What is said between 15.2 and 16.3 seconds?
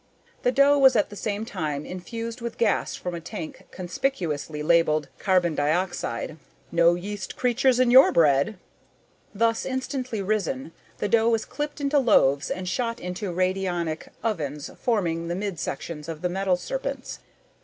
the midsections of the